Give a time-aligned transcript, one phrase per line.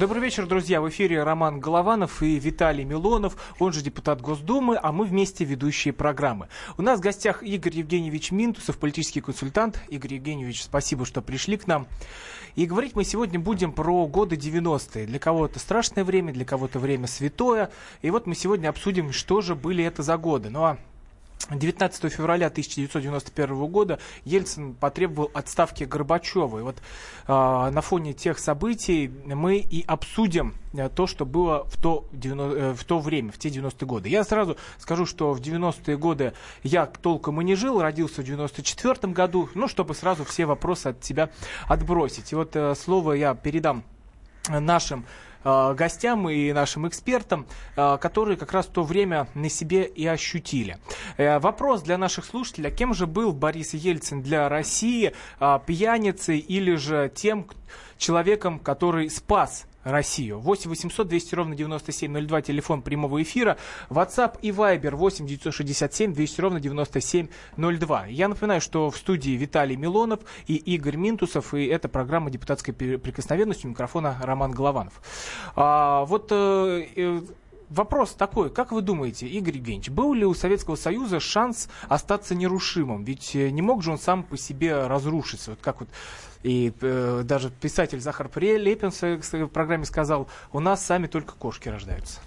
[0.00, 0.80] Добрый вечер, друзья.
[0.80, 5.92] В эфире Роман Голованов и Виталий Милонов, он же депутат Госдумы, а мы вместе ведущие
[5.92, 6.48] программы.
[6.78, 9.78] У нас в гостях Игорь Евгеньевич Минтусов, политический консультант.
[9.90, 11.86] Игорь Евгеньевич, спасибо, что пришли к нам.
[12.54, 15.04] И говорить мы сегодня будем про годы 90-е.
[15.04, 17.70] Для кого-то страшное время, для кого-то время святое.
[18.00, 20.48] И вот мы сегодня обсудим, что же были это за годы.
[20.48, 20.78] Ну а
[21.48, 26.58] 19 февраля 1991 года Ельцин потребовал отставки Горбачева.
[26.58, 26.80] И вот э,
[27.32, 32.72] на фоне тех событий мы и обсудим э, то, что было в то, 90, э,
[32.74, 34.08] в то время, в те 90-е годы.
[34.08, 39.12] Я сразу скажу, что в 90-е годы я толком и не жил, родился в 94
[39.12, 41.30] году, ну, чтобы сразу все вопросы от себя
[41.66, 42.32] отбросить.
[42.32, 43.82] И вот э, слово я передам
[44.48, 45.06] нашим Э,
[45.44, 47.46] гостям и нашим экспертам,
[47.76, 50.78] э, которые как раз в то время на себе и ощутили.
[51.16, 55.14] Э, вопрос для наших слушателей, а кем же был Борис Ельцин для России,
[55.66, 57.46] пьяницей или же тем
[57.98, 60.38] человеком, который спас Россию.
[60.40, 63.56] 8 800 200 ровно 9702, телефон прямого эфира.
[63.88, 68.06] WhatsApp и Viber 8 967 200 ровно 9702.
[68.06, 73.64] Я напоминаю, что в студии Виталий Милонов и Игорь Минтусов, и это программа «Депутатская прикосновенность»
[73.64, 75.00] у микрофона Роман Голованов.
[75.56, 77.20] А, вот э, э,
[77.70, 83.04] вопрос такой, как вы думаете, Игорь Евгеньевич, был ли у Советского Союза шанс остаться нерушимым?
[83.04, 85.50] Ведь э, не мог же он сам по себе разрушиться.
[85.52, 85.88] Вот как вот
[86.42, 91.68] и э, даже писатель Захар Прилепин в своей программе сказал, у нас сами только кошки
[91.68, 92.20] рождаются.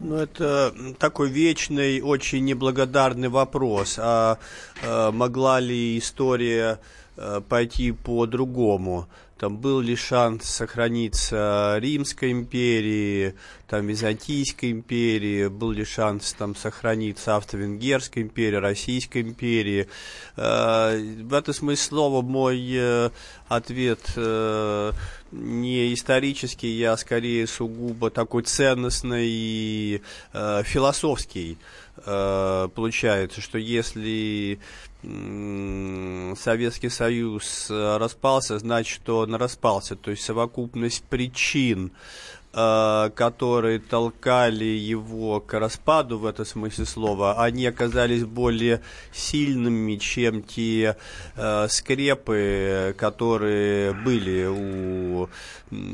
[0.00, 3.98] Ну, это такой вечный, очень неблагодарный вопрос.
[3.98, 4.38] А,
[4.82, 6.80] а могла ли история
[7.16, 9.06] а, пойти по-другому?
[9.42, 13.34] Там был ли шанс сохраниться Римской империи,
[13.66, 19.88] там Византийской империи, был ли шанс там сохраниться Австро-Венгерской империи, Российской империи.
[20.36, 23.10] Э, в этом смысле слова мой э,
[23.48, 24.92] ответ э,
[25.32, 30.02] не исторический, я скорее сугубо такой ценностный и
[30.32, 31.58] философский.
[32.04, 34.58] Получается, что если
[35.02, 39.96] Советский Союз э, распался, значит, он распался.
[39.96, 47.66] То есть совокупность причин, Э, которые толкали его к распаду в этом смысле слова, они
[47.66, 48.82] оказались более
[49.12, 50.96] сильными, чем те
[51.36, 55.28] э, скрепы, которые были у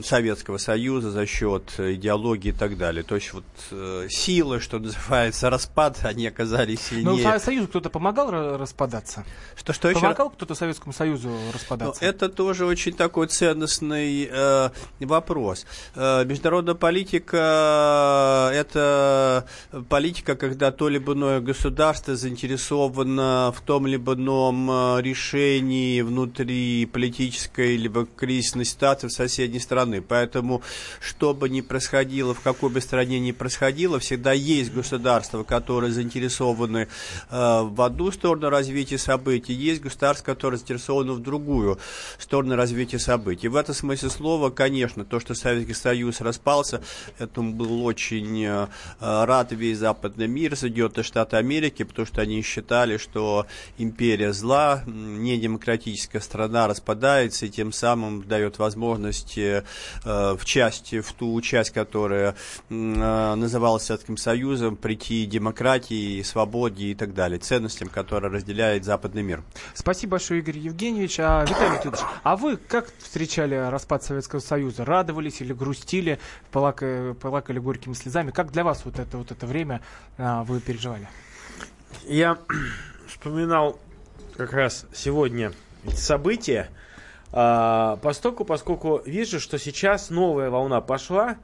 [0.02, 3.04] Советского Союза за счет идеологии и так далее.
[3.04, 7.28] То есть вот э, силы, что называется, распад, они оказались сильнее.
[7.28, 9.24] Но Союзу кто-то помогал распадаться?
[9.54, 10.00] Что, что помогал еще?
[10.00, 12.02] Помогал кто-то Советскому Союзу распадаться?
[12.02, 14.70] Но это тоже очень такой ценностный э,
[15.00, 15.66] вопрос.
[15.94, 19.46] Э, Международная политика– это
[19.90, 27.76] политика, когда то либо иное государство заинтересовано в том либо ином э, решении внутри политической
[27.76, 30.00] либо кризисной ситуации в соседней страны.
[30.00, 30.62] Поэтому,
[31.00, 36.88] что бы ни происходило, в какой бы стране ни происходило, всегда есть государства, которые заинтересованы
[37.28, 41.78] э, в одну сторону развития событий, есть государства, которые заинтересованы в другую
[42.18, 43.48] сторону развития событий.
[43.48, 46.80] В этом смысле слова, конечно, то, что Советский Союз распался,
[47.18, 48.66] Этому был очень э,
[49.00, 56.20] рад весь западный мир, Соединенные Штаты Америки, потому что они считали, что империя зла, недемократическая
[56.20, 59.64] страна распадается и тем самым дает возможность э,
[60.04, 62.36] в части, в ту часть, которая
[62.70, 62.74] э,
[63.34, 69.42] называлась Советским Союзом, прийти демократии, свободе и так далее, ценностям, которые разделяет западный мир.
[69.74, 71.18] Спасибо большое, Игорь Евгеньевич.
[71.20, 74.84] А, Виталий Леонидович, а вы как встречали распад Советского Союза?
[74.84, 76.20] Радовались или грустили?
[76.50, 78.30] Плакали, плакали горькими слезами.
[78.30, 79.80] Как для вас вот это, вот это время
[80.16, 81.08] а, вы переживали?
[82.04, 82.38] Я
[83.06, 83.78] вспоминал
[84.36, 85.52] как раз сегодня
[85.92, 86.68] события,
[87.32, 91.36] а, поскольку, поскольку вижу, что сейчас новая волна пошла,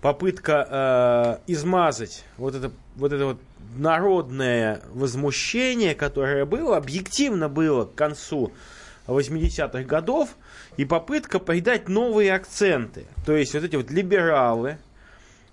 [0.00, 3.40] попытка а, измазать вот это, вот это вот
[3.76, 8.52] народное возмущение, которое было, объективно было к концу
[9.06, 10.36] 80-х годов,
[10.76, 13.06] и попытка придать новые акценты.
[13.26, 14.78] То есть вот эти вот либералы,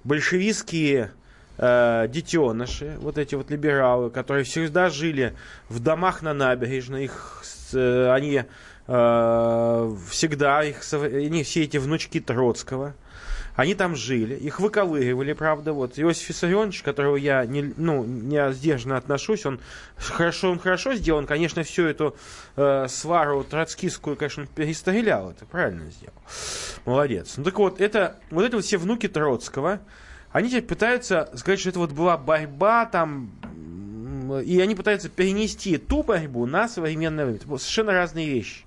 [0.03, 1.11] большевистские
[1.57, 5.35] э, детеныши, вот эти вот либералы, которые всегда жили
[5.69, 7.43] в домах на набережной, их,
[7.73, 8.43] э, они
[8.87, 12.95] э, всегда, их, они все эти внучки Троцкого,
[13.55, 15.99] они там жили, их выковыривали, правда, вот.
[15.99, 19.59] Иосиф Виссарионович, которого я не, ну, не сдержанно отношусь, он
[19.97, 22.15] хорошо, он хорошо сделан, конечно, всю эту
[22.55, 26.15] э, свару троцкистскую, конечно, перестрелял, это правильно сделал.
[26.85, 27.33] Молодец.
[27.37, 29.81] Ну так вот, это, вот это вот все внуки Троцкого,
[30.31, 33.31] они теперь пытаются сказать, что это вот была борьба там,
[34.45, 37.39] и они пытаются перенести ту борьбу на современное время.
[37.39, 38.63] Это совершенно разные вещи.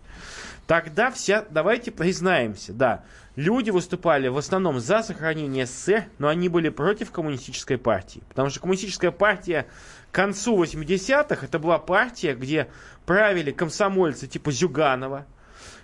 [0.67, 3.05] Тогда вся, давайте признаемся, да,
[3.37, 8.23] люди выступали в основном за сохранение СССР, но они были против коммунистической партии.
[8.29, 9.67] Потому что коммунистическая партия
[10.11, 12.69] к концу 80-х, это была партия, где
[13.07, 15.27] правили комсомольцы типа Зюганова,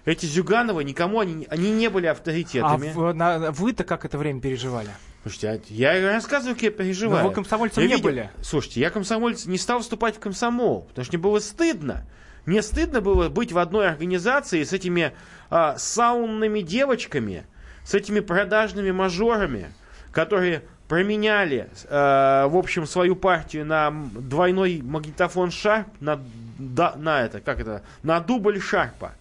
[0.04, 2.92] эти Зюгановы никому они, они не были авторитетами.
[2.96, 4.88] А вы-то как это время переживали?
[5.22, 7.22] Слушайте, а я рассказываю, как я переживаю.
[7.22, 8.08] Но вы комсомольцем я не видел...
[8.08, 8.30] были.
[8.40, 12.06] Слушайте, я комсомольц не стал вступать в комсомол, потому что мне было стыдно.
[12.46, 15.12] Мне стыдно было быть в одной организации с этими
[15.50, 17.44] а, саунными девочками,
[17.84, 19.68] с этими продажными мажорами,
[20.12, 26.20] которые променяли, э, в общем, свою партию на двойной магнитофон Шарп, на,
[26.58, 29.12] да, на это, как это, на дубль Шарпа.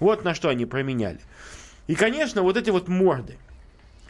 [0.00, 1.20] Вот на что они променяли.
[1.86, 3.38] И, конечно, вот эти вот морды.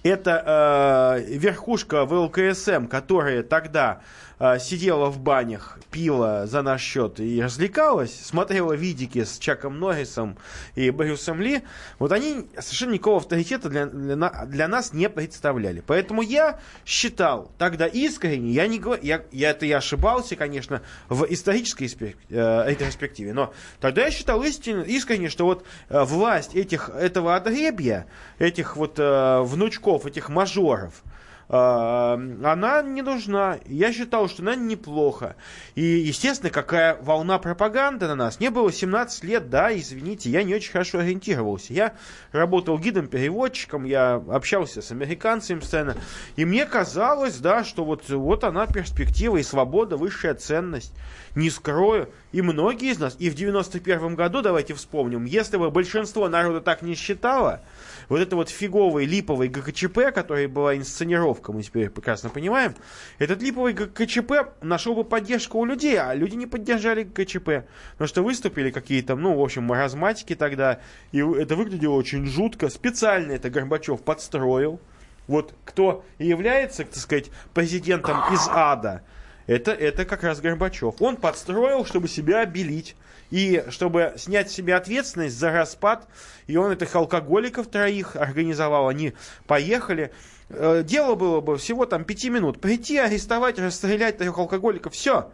[0.03, 4.01] Это э, верхушка ВЛКСМ, которая тогда
[4.39, 10.37] э, сидела в банях, пила за наш счет и развлекалась, смотрела видики с Чаком Норрисом
[10.75, 11.63] и Брюсом Ли,
[11.99, 15.83] вот они совершенно никакого авторитета для, для, для нас не представляли.
[15.87, 21.87] Поэтому я считал тогда искренне, я не я, я, это я ошибался, конечно, в исторической
[22.29, 28.07] э, ретроспективе, но тогда я считал истинно, искренне, что вот э, власть этих, этого отребья,
[28.39, 31.03] этих вот внучков, этих мажоров,
[31.49, 33.59] она не нужна.
[33.67, 35.37] Я считал, что она неплохо.
[35.75, 38.41] И, естественно, какая волна пропаганды на нас.
[38.41, 41.73] Мне было 17 лет, да, извините, я не очень хорошо ориентировался.
[41.73, 41.95] Я
[42.33, 45.97] работал гидом-переводчиком, я общался с американцами постоянно.
[46.37, 50.93] И мне казалось, да, что вот, вот она перспектива и свобода, высшая ценность.
[51.35, 52.09] Не скрою.
[52.33, 56.83] И многие из нас, и в 91 году, давайте вспомним, если бы большинство народа так
[56.83, 57.61] не считало,
[58.09, 62.75] вот это вот фиговый липовый ГКЧП, который была инсценировка, мы теперь прекрасно понимаем,
[63.19, 67.67] этот липовый ГКЧП нашел бы поддержку у людей, а люди не поддержали ГКЧП.
[67.93, 70.81] Потому что выступили какие-то, ну, в общем, маразматики тогда,
[71.13, 72.69] и это выглядело очень жутко.
[72.69, 74.81] Специально это Горбачев подстроил.
[75.27, 79.03] Вот кто является, так сказать, президентом из ада,
[79.47, 81.01] это, это как раз Горбачев.
[81.01, 82.97] Он подстроил, чтобы себя обелить.
[83.31, 86.07] И чтобы снять с себя ответственность за распад,
[86.47, 89.15] и он этих алкоголиков троих организовал, они
[89.47, 90.13] поехали.
[90.51, 92.61] Э, дело было бы всего там пяти минут.
[92.61, 95.33] Прийти, арестовать, расстрелять трех алкоголиков, все.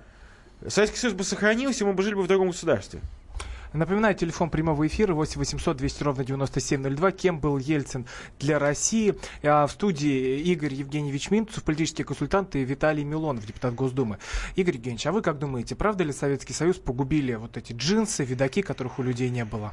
[0.66, 3.00] Советский Союз бы сохранился, мы бы жили бы в другом государстве.
[3.72, 7.12] Напоминаю, телефон прямого эфира 8 800 200 ровно 9702.
[7.12, 8.04] Кем был Ельцин
[8.40, 9.14] для России?
[9.44, 14.18] А в студии Игорь Евгеньевич Минцев, политический консультант, и Виталий Милонов, депутат Госдумы.
[14.56, 18.62] Игорь Евгеньевич, а вы как думаете, правда ли Советский Союз погубили вот эти джинсы, видаки,
[18.62, 19.72] которых у людей не было?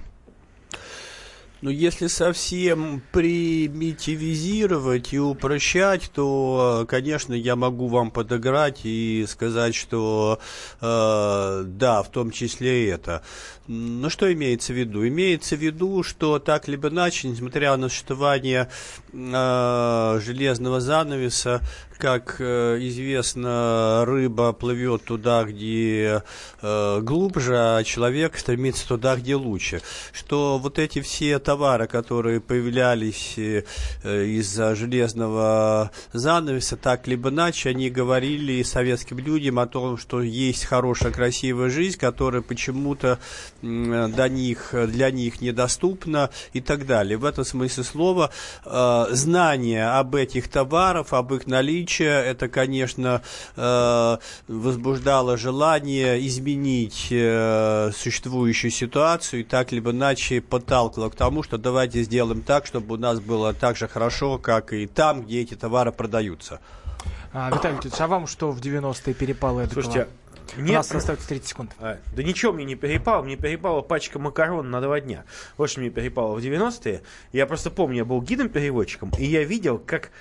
[1.62, 10.39] Ну, если совсем примитивизировать и упрощать, то, конечно, я могу вам подыграть и сказать, что
[10.80, 13.24] э, да, в том числе это.
[13.65, 15.07] Но что имеется в виду?
[15.07, 18.69] Имеется в виду, что так либо иначе, несмотря на существование
[19.17, 21.61] железного занавеса,
[21.97, 26.23] как э, известно, рыба плывет туда, где
[26.61, 29.81] э, глубже, а человек стремится туда, где лучше.
[30.13, 33.63] Что вот эти все товары, которые появлялись э,
[34.03, 41.11] из-за железного занавеса, так либо иначе, они говорили советским людям о том, что есть хорошая,
[41.11, 43.19] красивая жизнь, которая почему-то
[43.61, 47.18] до них, для них недоступна и так далее.
[47.18, 48.31] В этом смысле слова
[49.11, 53.21] знание об этих товарах, об их наличии, это, конечно,
[53.56, 61.57] э, возбуждало желание изменить э, существующую ситуацию и так либо иначе подталкивало к тому, что
[61.57, 65.56] давайте сделаем так, чтобы у нас было так же хорошо, как и там, где эти
[65.56, 66.59] товары продаются.
[67.33, 69.73] А, Виталий Ильич, а вам что в 90-е перепало это?
[69.73, 70.07] Слушайте,
[70.56, 71.71] нет, У нас остается 30 секунд.
[71.80, 73.23] А, да ничего мне не перепало.
[73.23, 75.25] Мне перепала пачка макарон на два дня.
[75.57, 77.01] Вот что мне перепало в 90-е.
[77.33, 80.11] Я просто помню, я был гидом-переводчиком, и я видел, как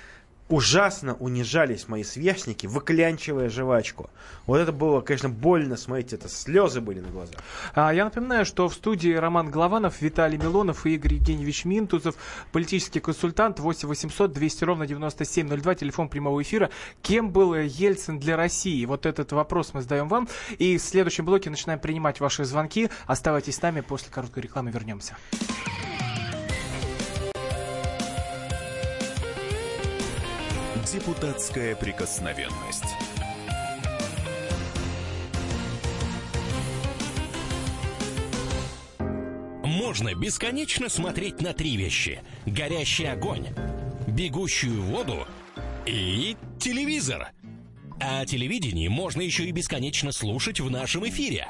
[0.49, 4.09] ужасно унижались мои сверстники, выклянчивая жвачку.
[4.45, 7.35] Вот это было, конечно, больно, смотрите, это слезы были на глазах.
[7.73, 12.15] А, я напоминаю, что в студии Роман Голованов, Виталий Милонов и Игорь Евгеньевич Минтузов,
[12.51, 16.69] политический консультант, 8 800 200 ровно 9702, телефон прямого эфира.
[17.01, 18.85] Кем был Ельцин для России?
[18.85, 20.27] Вот этот вопрос мы задаем вам.
[20.57, 22.89] И в следующем блоке начинаем принимать ваши звонки.
[23.05, 25.17] Оставайтесь с нами, после короткой рекламы вернемся.
[30.93, 32.85] Депутатская прикосновенность.
[39.63, 42.21] Можно бесконечно смотреть на три вещи.
[42.45, 43.47] Горящий огонь,
[44.07, 45.27] бегущую воду
[45.85, 47.31] и телевизор.
[47.99, 51.49] А телевидение можно еще и бесконечно слушать в нашем эфире.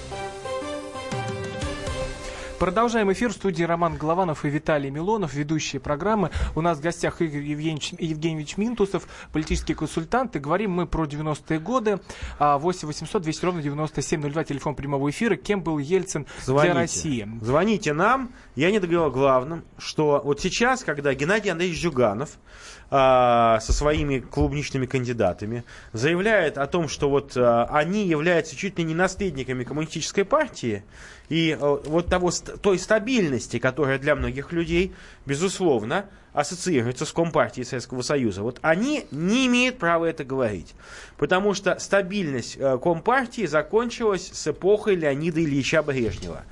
[2.61, 6.29] Продолжаем эфир в студии Роман Голованов и Виталий Милонов, ведущие программы.
[6.53, 10.35] У нас в гостях Игорь Евгеньевич, Евгеньевич Минтусов, политический консультант.
[10.35, 11.99] И говорим мы про 90-е годы.
[12.37, 15.37] 8 800 200 ровно 9702, телефон прямого эфира.
[15.37, 16.71] Кем был Ельцин Звоните.
[16.71, 17.27] для России?
[17.41, 18.31] Звоните нам.
[18.55, 22.37] Я не договорил о главном, что вот сейчас, когда Геннадий Андреевич Жуганов
[22.91, 25.63] а, со своими клубничными кандидатами
[25.93, 30.83] заявляет о том, что вот а, они являются чуть ли не наследниками коммунистической партии,
[31.31, 32.29] и а, вот того,
[32.61, 34.93] той стабильности, которая для многих людей,
[35.25, 38.43] безусловно, ассоциируется с Компартией Советского Союза.
[38.43, 40.75] Вот они не имеют права это говорить.
[41.17, 46.43] Потому что стабильность э, Компартии закончилась с эпохой Леонида Ильича Брежнева.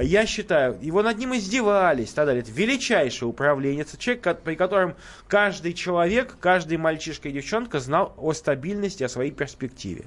[0.00, 4.94] Я считаю, его над ним издевались, тогда это величайший управленец, человек, при котором
[5.26, 10.04] каждый человек, каждый мальчишка и девчонка знал о стабильности, о своей перспективе.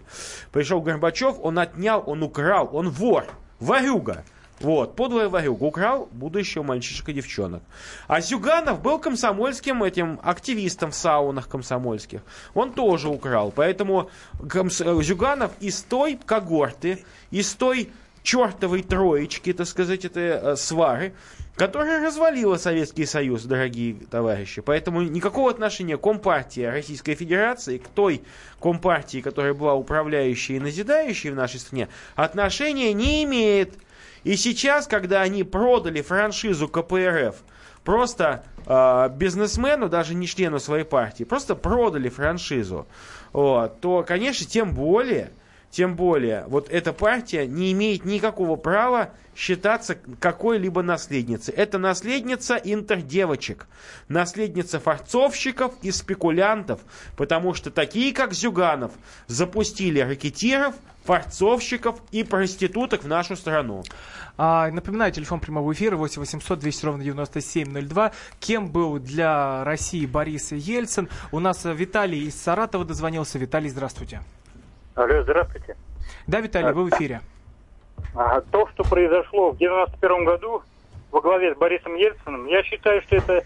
[0.53, 3.25] Пришел Горбачев, он отнял, он украл, он вор,
[3.63, 4.23] ворюга.
[4.59, 7.63] Вот, подлая ворюга, украл будущее у мальчишек и девчонок.
[8.07, 12.21] А Зюганов был комсомольским этим активистом в саунах комсомольских.
[12.53, 13.51] Он тоже украл.
[13.51, 17.91] Поэтому комс- Зюганов из той когорты, из той
[18.21, 21.13] чертовой троечки, так сказать, это э, свары,
[21.55, 24.61] которая развалила Советский Союз, дорогие товарищи.
[24.61, 28.23] Поэтому никакого отношения Компартия Российской Федерации к той
[28.59, 33.75] Компартии, которая была управляющей и назидающей в нашей стране, отношения не имеет.
[34.23, 37.35] И сейчас, когда они продали франшизу КПРФ
[37.83, 42.87] просто э, бизнесмену, даже не члену своей партии, просто продали франшизу,
[43.33, 45.31] вот, то, конечно, тем более,
[45.73, 51.51] тем более, вот эта партия не имеет никакого права считаться какой-либо наследницей.
[51.51, 53.65] Это наследница интердевочек,
[54.07, 56.81] наследница форцовщиков и спекулянтов,
[57.17, 58.91] потому что такие, как Зюганов,
[59.25, 60.75] запустили ракетиров,
[61.05, 63.81] форцовщиков и проституток в нашу страну.
[64.37, 68.11] А, напоминаю, телефон прямого эфира 8 800 200 ровно 9702.
[68.39, 71.09] Кем был для России Борис Ельцин?
[71.31, 73.39] У нас Виталий из Саратова дозвонился.
[73.39, 74.21] Виталий, здравствуйте.
[74.95, 75.75] Алло, здравствуйте.
[76.27, 77.21] Да, Виталий, вы в эфире.
[78.15, 80.61] А, то, что произошло в 91 году
[81.11, 83.43] во главе с Борисом Ельциным, я считаю, что это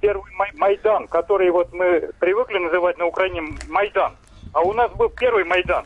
[0.00, 4.12] первый Май- Майдан, который вот мы привыкли называть на Украине Майдан.
[4.52, 5.84] А у нас был первый Майдан.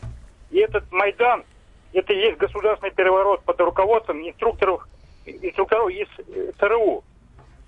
[0.51, 1.43] И этот Майдан,
[1.93, 4.87] это и есть государственный переворот под руководством инструкторов,
[5.25, 7.03] инструкторов из э, ЦРУ.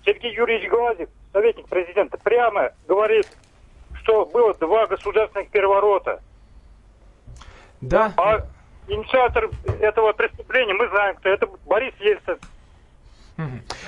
[0.04, 3.26] Сергей Юрьевич Глазев, советник президента, прямо говорит,
[4.02, 6.22] что было два государственных переворота.
[7.88, 8.12] Да.
[8.16, 8.46] А
[8.88, 9.50] инициатор
[9.80, 12.38] этого преступления, мы знаем, кто это Борис Ельцин.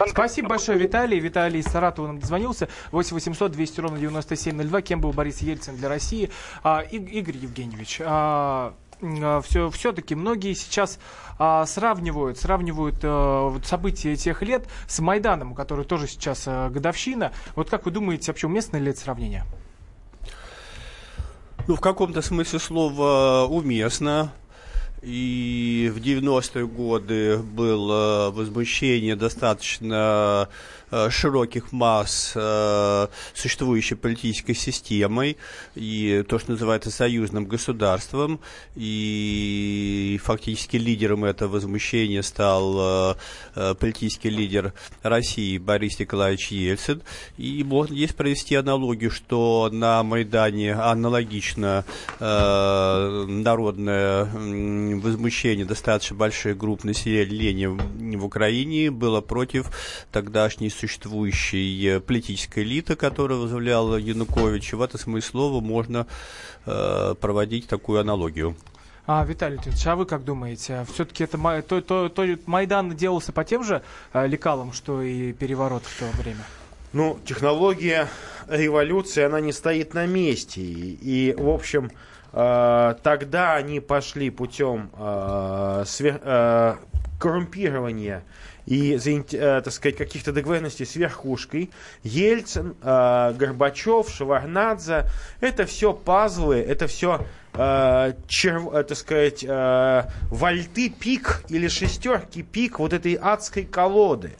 [0.09, 1.21] Спасибо большое, Виталий.
[1.21, 2.69] Виталий из Саратова нам дозвонился.
[2.91, 4.83] 8 800 200 ровно 9702.
[4.83, 6.31] Кем был Борис Ельцин для России?
[6.65, 8.75] А, И- Игорь Евгеньевич, а,
[9.45, 10.99] все, все-таки многие сейчас
[11.38, 17.31] а, сравнивают, сравнивают а, вот события тех лет с Майданом, который тоже сейчас а, годовщина.
[17.55, 19.45] Вот как вы думаете, вообще уместно ли это сравнение?
[21.69, 24.33] Ну, в каком-то смысле слова уместно.
[25.03, 30.49] И в 90-е годы было возмущение достаточно
[31.11, 35.37] широких масс э, существующей политической системой
[35.75, 38.40] и то, что называется союзным государством.
[38.75, 43.14] И фактически лидером этого возмущения стал э,
[43.55, 47.02] э, политический лидер России Борис Николаевич Ельцин.
[47.37, 51.85] И можно здесь провести аналогию, что на Майдане аналогично
[52.21, 59.71] э, народное возмущение достаточно больших групп населения в Украине было против
[60.12, 64.73] тогдашней существующей э, политической элиты, которую возглавлял Янукович.
[64.73, 66.06] И в этом смысле слова можно
[66.66, 68.56] э, проводить такую аналогию.
[69.09, 70.85] А, Виталий Леонидович, а вы как думаете?
[70.92, 75.85] Все-таки это то, то- то Майдан делался по тем же а, лекалам, что и переворот
[75.85, 76.45] в то время?
[76.92, 78.09] Ну, технология
[78.49, 80.61] революции, она не стоит на месте.
[80.61, 81.90] И, и, в общем,
[82.33, 86.76] э, тогда они пошли путем э, свер- э,
[87.21, 88.25] коррумпирования
[88.67, 91.71] и, э, так сказать, каких-то договоренностей с верхушкой.
[92.03, 95.07] Ельцин, э, Горбачев, Шеварнадзе,
[95.41, 102.93] это все пазлы, это все э, черв, так сказать, вальты пик или шестерки пик вот
[102.93, 104.33] этой адской колоды.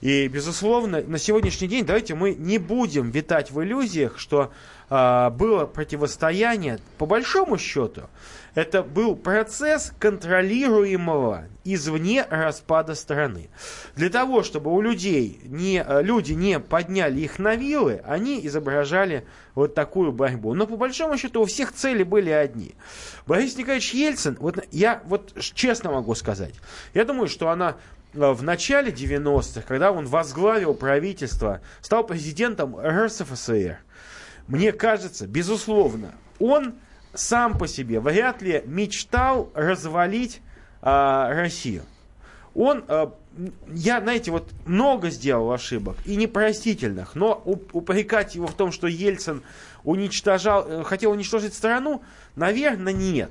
[0.00, 4.52] И, безусловно, на сегодняшний день давайте мы не будем витать в иллюзиях, что
[4.90, 8.02] было противостояние, по большому счету,
[8.54, 13.48] это был процесс контролируемого извне распада страны.
[13.96, 19.24] Для того, чтобы у людей не, э, люди не подняли их на вилы, они изображали
[19.54, 20.54] вот такую борьбу.
[20.54, 22.74] Но по большому счету у всех цели были одни.
[23.26, 26.54] Борис Николаевич Ельцин, вот я вот честно могу сказать,
[26.94, 27.76] я думаю, что она
[28.12, 33.78] э, в начале 90-х, когда он возглавил правительство, стал президентом РСФСР,
[34.48, 36.74] мне кажется, безусловно, он
[37.14, 40.40] сам по себе вряд ли мечтал развалить
[40.80, 41.82] а, Россию.
[42.54, 43.14] Он, а,
[43.68, 47.42] я, знаете, вот много сделал ошибок и непростительных, но
[47.72, 49.42] упрекать его в том, что Ельцин
[49.84, 52.02] уничтожал, э, хотел уничтожить страну,
[52.36, 53.30] наверное, нет.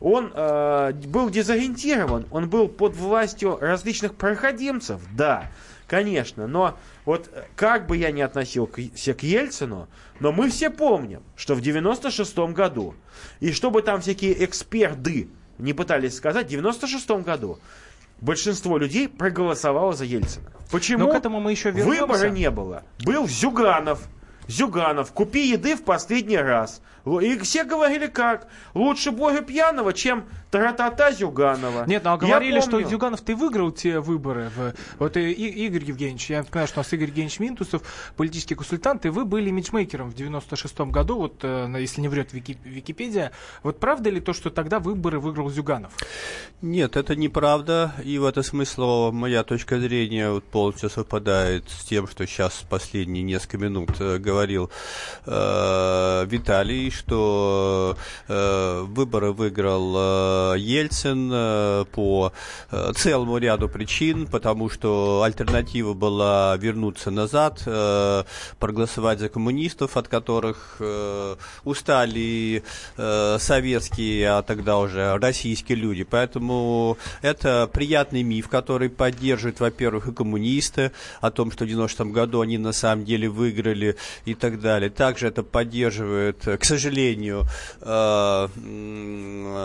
[0.00, 5.50] Он э, был дезориентирован, он был под властью различных проходимцев, да,
[5.90, 9.88] конечно, но вот как бы я ни относился к Ельцину,
[10.20, 12.94] но мы все помним, что в 96 году,
[13.40, 15.28] и чтобы там всякие эксперты
[15.58, 17.58] не пытались сказать, в 96 году
[18.20, 20.52] большинство людей проголосовало за Ельцина.
[20.70, 21.06] Почему?
[21.06, 22.06] Но к этому мы еще вернемся.
[22.06, 22.84] Выбора не было.
[23.04, 24.08] Был Зюганов.
[24.46, 26.82] Зюганов, купи еды в последний раз.
[27.18, 28.46] И все говорили как?
[28.74, 31.84] Лучше Бога пьяного, чем Тара-та-та Зюганова.
[31.86, 34.50] Нет, ну а говорили, что Зюганов ты выиграл те выборы.
[34.56, 34.74] В...
[34.98, 37.82] Вот и, Игорь Евгеньевич, я знаю, что у нас Игорь Евгеньевич Минтусов,
[38.16, 42.58] политический консультант, и вы были имиджмейкером в 96-м году, вот э, если не врет Вики...
[42.64, 43.32] Википедия.
[43.62, 45.92] Вот правда ли то, что тогда выборы выиграл Зюганов?
[46.62, 47.92] Нет, это неправда.
[48.04, 53.22] И в этом смысле моя точка зрения вот полностью совпадает с тем, что сейчас последние
[53.22, 54.70] несколько минут э, говорил
[55.26, 57.96] э, Виталий, что
[58.28, 62.32] э, выборы выиграл э, Ельцин э, по
[62.70, 68.24] э, целому ряду причин, потому что альтернатива была вернуться назад, э,
[68.58, 70.80] проголосовать за коммунистов, от которых
[71.64, 72.62] устали
[72.96, 76.04] советские, а тогда уже российские люди.
[76.04, 82.40] Поэтому это приятный миф, который поддерживает, во-первых, и коммунисты, о том, что в 90-м году
[82.40, 84.90] они на самом деле выиграли и так далее.
[84.90, 86.79] Также это поддерживает, к сожалению,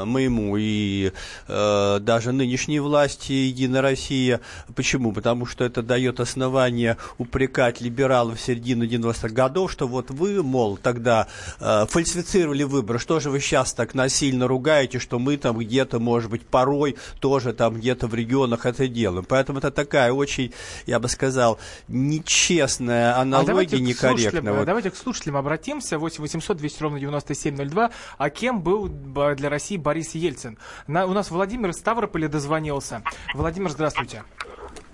[0.06, 1.12] моему и
[1.47, 4.41] э, даже нынешней власти Единая Россия.
[4.75, 5.12] Почему?
[5.12, 10.78] Потому что это дает основание упрекать либералов в середину 90-х годов, что вот вы, мол,
[10.78, 11.28] тогда
[11.60, 16.30] э, фальсифицировали выборы, что же вы сейчас так насильно ругаете, что мы там где-то, может
[16.30, 19.25] быть, порой тоже там где-то в регионах это делаем.
[19.28, 20.54] Поэтому это такая очень,
[20.86, 24.54] я бы сказал, нечестная аналогия, а давайте некорректная.
[24.54, 24.65] Вот.
[24.65, 25.97] Давайте к слушателям обратимся.
[25.97, 27.91] 8 800 200 ровно 9702.
[28.17, 30.57] А кем был для России Борис Ельцин?
[30.87, 33.01] На, у нас Владимир из Ставрополя дозвонился.
[33.33, 34.23] Владимир, здравствуйте.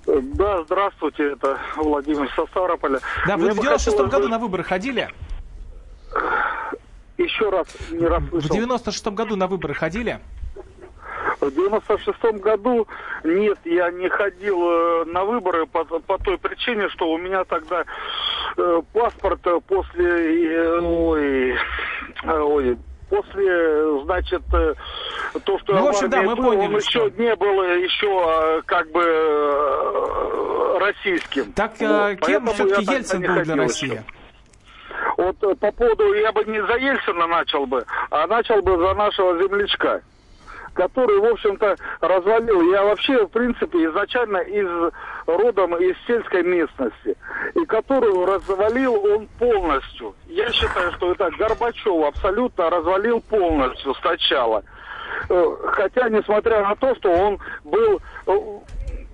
[0.05, 2.99] Да, здравствуйте, это Владимир со Ставрополя.
[3.27, 5.09] Да, вы Я в 96-м году на выборы ходили?
[7.17, 8.49] Еще раз не расслышал.
[8.49, 10.19] В 96-м году на выборы ходили?
[11.41, 12.87] В 96-м году
[13.23, 17.83] нет, я не ходил э, на выборы по, по той причине, что у меня тогда
[18.57, 21.57] э, паспорт после э, ой,
[22.23, 22.77] ой,
[23.09, 24.75] после, значит, э,
[25.43, 27.07] то, что ну, в общем, да, мы был, поняли, он что...
[27.07, 31.51] еще не был еще э, как бы э, российским.
[31.53, 32.19] Так вот.
[32.21, 34.03] кем все-таки Ельцин был для России?
[35.17, 39.37] Вот по поводу, я бы не за Ельцина начал бы, а начал бы за нашего
[39.41, 40.01] землячка
[40.73, 42.71] который, в общем-то, развалил.
[42.71, 44.67] Я вообще, в принципе, изначально из
[45.27, 47.15] родом из сельской местности,
[47.55, 50.15] и которую развалил он полностью.
[50.27, 54.63] Я считаю, что это Горбачев абсолютно развалил полностью сначала.
[55.29, 58.31] Э, хотя, несмотря на то, что он был э,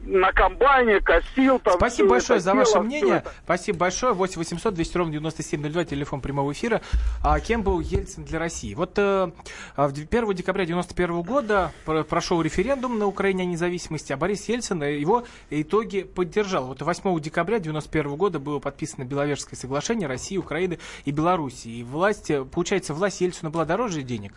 [0.08, 1.60] на комбайне косил.
[1.60, 3.18] Там Спасибо большое за ваше мнение.
[3.18, 3.32] Это.
[3.44, 4.14] Спасибо большое.
[4.14, 6.82] 8 800 200 ровно 9702, телефон прямого эфира.
[7.24, 8.74] А кем был Ельцин для России?
[8.74, 9.32] Вот э,
[9.76, 11.72] 1 декабря 91 года
[12.10, 16.68] прошел референдум на Украине о независимости, а Борис Ельцин его итоги поддержал.
[16.68, 21.68] Вот 8 декабря 91 года было подписано Беловежское соглашение России, Украины и Беларуси.
[21.68, 24.34] И власть, получается, власть Ельцина была дороже денег,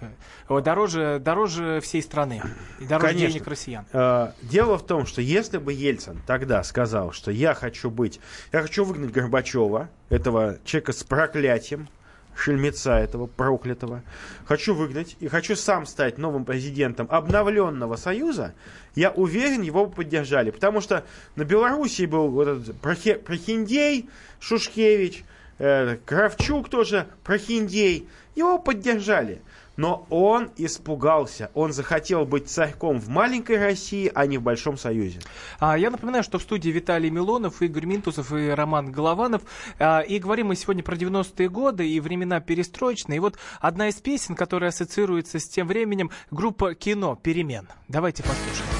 [0.48, 2.42] э, дороже, дороже всей страны
[2.80, 3.28] и дороже Конечно.
[3.28, 3.86] денег россиян.
[3.92, 8.20] Э, дело в том, что если бы Ельцин тогда сказал, что я хочу быть,
[8.52, 11.88] я хочу выгнать Горбачева, этого человека с проклятием,
[12.36, 14.02] шельмеца этого проклятого,
[14.46, 18.54] хочу выгнать и хочу сам стать новым президентом обновленного Союза,
[18.94, 20.50] я уверен, его бы поддержали.
[20.50, 21.04] Потому что
[21.36, 24.08] на Белоруссии был вот этот Прохиндей
[24.40, 25.24] Шушкевич,
[25.58, 28.08] э, Кравчук тоже Прохиндей.
[28.34, 29.42] Его поддержали.
[29.80, 31.50] Но он испугался.
[31.54, 35.20] Он захотел быть царьком в маленькой России, а не в Большом Союзе.
[35.58, 39.40] А, я напоминаю, что в студии Виталий Милонов, Игорь Минтусов и Роман Голованов.
[39.78, 43.16] А, и говорим мы сегодня про 90-е годы и времена перестроечные.
[43.16, 47.16] И вот одна из песен, которая ассоциируется с тем временем, группа «Кино.
[47.16, 47.66] Перемен».
[47.88, 48.79] Давайте послушаем.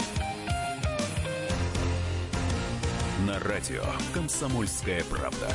[3.71, 5.47] Радио «Комсомольская правда».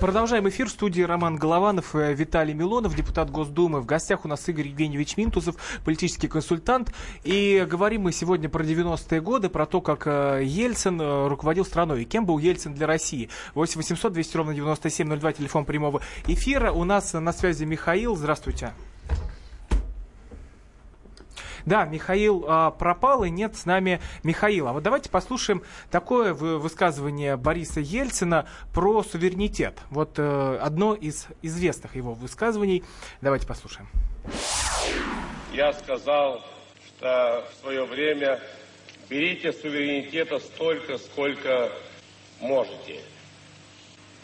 [0.00, 0.66] Продолжаем эфир.
[0.68, 3.80] В студии Роман Голованов Виталий Милонов, депутат Госдумы.
[3.80, 6.92] В гостях у нас Игорь Евгеньевич Минтусов, политический консультант.
[7.22, 12.02] И говорим мы сегодня про 90-е годы, про то, как э, Ельцин э, руководил страной.
[12.02, 13.28] И кем был Ельцин для России.
[13.54, 16.72] 8 800 200 ровно 9702, телефон прямого эфира.
[16.72, 18.16] У нас на связи Михаил.
[18.16, 18.72] Здравствуйте.
[21.66, 24.72] Да, Михаил а, пропал, и нет с нами Михаила.
[24.72, 29.78] Вот давайте послушаем такое высказывание Бориса Ельцина про суверенитет.
[29.90, 32.82] Вот э, одно из известных его высказываний.
[33.20, 33.88] Давайте послушаем.
[35.52, 36.44] Я сказал,
[36.86, 38.40] что в свое время
[39.08, 41.70] берите суверенитета столько, сколько
[42.40, 43.00] можете.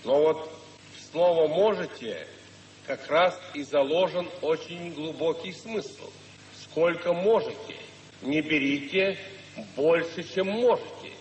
[0.05, 0.53] Но вот
[1.11, 2.27] слово «можете»
[2.87, 6.11] как раз и заложен очень глубокий смысл–
[6.79, 7.75] сколько можете.
[8.23, 9.19] Не берите
[9.75, 11.13] больше, чем можете.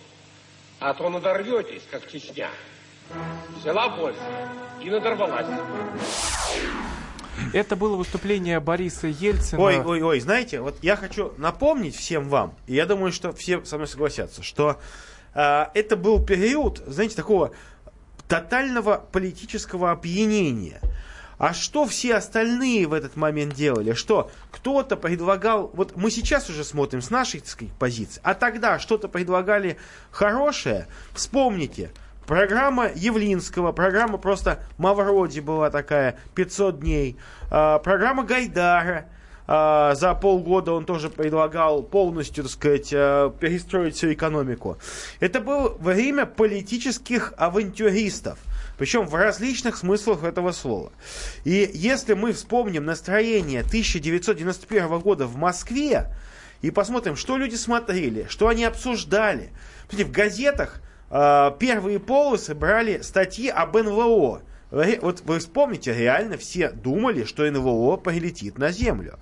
[0.78, 2.48] А то надорветесь, как Чечня.
[3.56, 4.20] Взяла больше
[4.80, 5.46] и надорвалась.
[7.52, 9.60] Это было выступление Бориса Ельцина.
[9.60, 13.64] Ой, ой, ой, знаете, вот я хочу напомнить всем вам, и я думаю, что все
[13.64, 14.78] со мной согласятся, что
[15.34, 17.52] э, это был период, знаете, такого
[18.28, 20.80] тотального политического опьянения.
[21.38, 23.92] А что все остальные в этот момент делали?
[23.92, 25.70] Что кто-то предлагал...
[25.74, 29.78] Вот мы сейчас уже смотрим с нашей так сказать, позиции, а тогда что-то предлагали
[30.10, 30.88] хорошее.
[31.14, 31.90] Вспомните,
[32.26, 37.16] Программа Явлинского, программа просто Мавроди была такая, 500 дней.
[37.50, 39.06] А, программа Гайдара,
[39.46, 44.76] а, за полгода он тоже предлагал полностью, так сказать, а, перестроить всю экономику.
[45.20, 48.38] Это было время политических авантюристов.
[48.78, 50.92] Причем в различных смыслах этого слова.
[51.44, 56.14] И если мы вспомним настроение 1991 года в Москве
[56.62, 59.50] и посмотрим, что люди смотрели, что они обсуждали.
[59.88, 64.42] Смотрите, в газетах э, первые полосы брали статьи об НЛО.
[64.70, 69.18] Вот вы вспомните, реально все думали, что НЛО прилетит на Землю.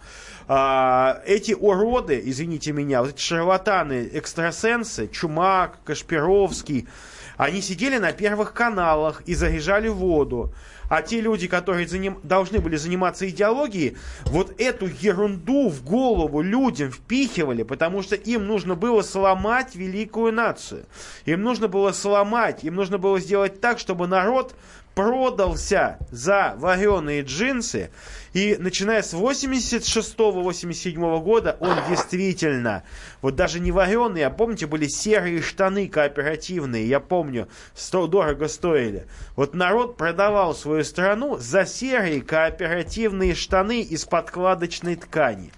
[0.49, 6.88] А, эти уроды, извините меня, вот эти шарлатаны, экстрасенсы, Чумак, Кашпировский,
[7.37, 10.53] они сидели на первых каналах и заряжали воду.
[10.88, 12.18] А те люди, которые заним...
[12.22, 13.96] должны были заниматься идеологией,
[14.27, 20.87] вот эту ерунду в голову людям впихивали, потому что им нужно было сломать великую нацию.
[21.25, 24.55] Им нужно было сломать, им нужно было сделать так, чтобы народ
[24.96, 27.90] продался за вареные джинсы.
[28.32, 32.82] И начиная с 86-87 года он действительно,
[33.20, 39.06] вот даже не вареные, а помните, были серые штаны кооперативные, я помню, сто дорого стоили.
[39.37, 45.52] Вот народ продавал свою страну за серые кооперативные штаны из подкладочной ткани.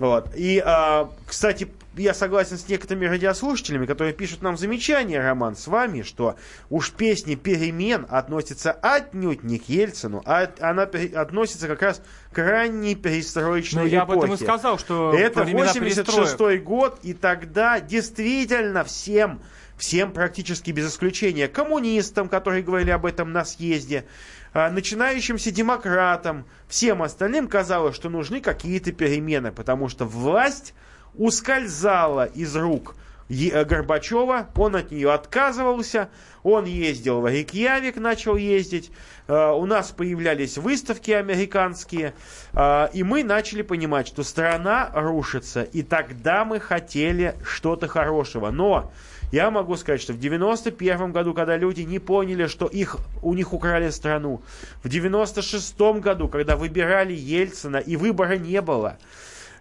[0.00, 0.30] Вот.
[0.34, 6.00] И, а, кстати, я согласен с некоторыми радиослушателями, которые пишут нам замечания, Роман, с вами,
[6.00, 6.36] что
[6.70, 12.00] уж песни «Перемен» относятся отнюдь не к Ельцину, а она относится как раз
[12.32, 14.12] к ранней перестроечной Ну, я эпохе.
[14.12, 19.42] об этом и сказал, что Это во времена 86 год, и тогда действительно всем,
[19.80, 24.04] всем практически без исключения, коммунистам, которые говорили об этом на съезде,
[24.52, 30.74] а, начинающимся демократам, всем остальным казалось, что нужны какие-то перемены, потому что власть
[31.14, 32.94] ускользала из рук
[33.30, 36.10] Е- Горбачева, он от нее отказывался,
[36.42, 38.90] он ездил в Рикьявик, начал ездить,
[39.28, 42.12] э, у нас появлялись выставки американские,
[42.52, 48.50] э, и мы начали понимать, что страна рушится, и тогда мы хотели что-то хорошего.
[48.50, 48.92] Но
[49.32, 53.52] я могу сказать, что в 91 году, когда люди не поняли, что их, у них
[53.52, 54.42] украли страну,
[54.82, 58.98] в 96 году, когда выбирали Ельцина, и выбора не было,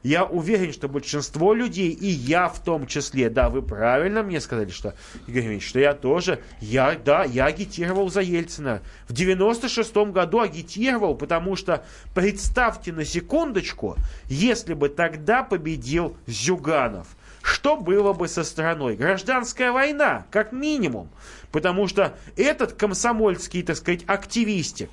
[0.02, 4.70] я уверен, что большинство людей, и я в том числе, да, вы правильно мне сказали,
[4.70, 4.96] что,
[5.28, 8.82] Игорь Евгеньевич, что я тоже, я, да, я агитировал за Ельцина.
[9.10, 11.84] В 96 году агитировал, потому что,
[12.16, 13.98] представьте на секундочку,
[14.30, 17.08] если бы тогда победил Зюганов,
[17.50, 18.96] что было бы со страной?
[18.96, 21.10] Гражданская война, как минимум.
[21.52, 24.90] Потому что этот комсомольский, так сказать, активистик,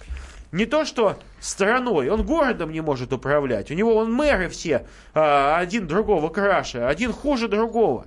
[0.52, 3.70] не то что страной, он городом не может управлять.
[3.70, 8.06] У него он мэры все, а, один другого краше, один хуже другого.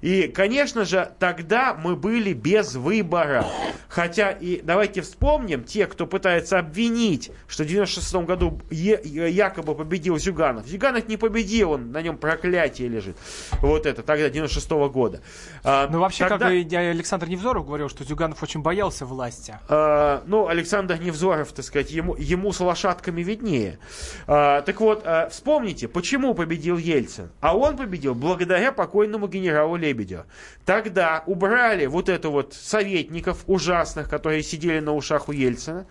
[0.00, 3.44] И, конечно же, тогда мы были без выбора.
[3.88, 10.66] Хотя, и давайте вспомним, те, кто пытается обвинить, что в 96 году якобы победил Зюганов.
[10.66, 13.16] Зюганов не победил, он, на нем проклятие лежит.
[13.60, 15.20] Вот это, тогда, 96 года.
[15.64, 19.58] А, Ну, вообще, тогда- как и Александр Невзоров говорил, что Зюганов очень боялся власти.
[19.68, 23.78] А, ну, Александр Невзоров, так сказать, ему, ему с лошадками виднее.
[24.26, 27.30] А, так вот, а, вспомните, почему победил Ельцин?
[27.40, 30.24] А он победил благодаря покойному генералу Лебедю.
[30.64, 35.86] Тогда убрали вот это вот советников ужасных, которые сидели на ушах у Ельцина,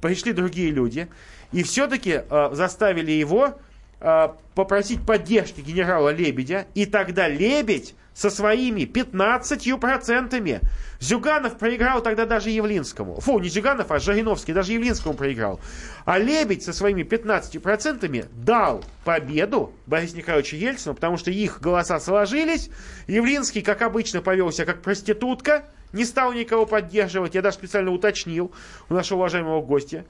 [0.00, 1.08] пришли другие люди,
[1.52, 3.58] и все-таки а, заставили его
[4.54, 10.62] попросить поддержки генерала Лебедя, и тогда Лебедь со своими 15%.
[10.98, 13.20] Зюганов проиграл тогда даже Явлинскому.
[13.20, 15.60] Фу, не Зюганов, а Жириновский даже Явлинскому проиграл.
[16.06, 22.70] А Лебедь со своими 15% дал победу Борису Николаевичу Ельцину, потому что их голоса сложились.
[23.06, 27.34] Явлинский, как обычно, повел себя как проститутка, не стал никого поддерживать.
[27.34, 28.50] Я даже специально уточнил
[28.88, 30.06] у нашего уважаемого гостя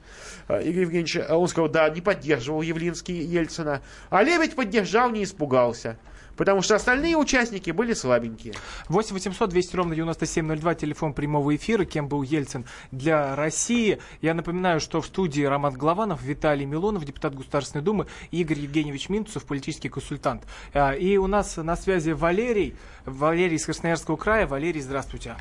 [0.47, 1.27] э, Игоря Евгеньевича.
[1.29, 3.81] Он сказал, да, не поддерживал Явлинский Ельцина.
[4.09, 5.97] А Лебедь поддержал, не испугался.
[6.37, 8.53] Потому что остальные участники были слабенькие.
[8.89, 11.83] 8 800 200 ровно 9702, телефон прямого эфира.
[11.83, 13.99] Кем был Ельцин для России?
[14.21, 19.45] Я напоминаю, что в студии Роман Голованов, Виталий Милонов, депутат Государственной Думы, Игорь Евгеньевич Минцев,
[19.45, 20.43] политический консультант.
[20.73, 24.45] А, И у нас на связи Валерий, Валерий из Красноярского края.
[24.45, 25.35] Валерий, здравствуйте.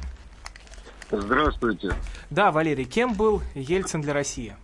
[1.11, 1.92] Здравствуйте.
[2.30, 4.56] Да, Валерий, кем был Ельцин для России?